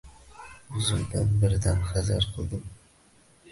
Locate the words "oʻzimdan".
0.79-1.29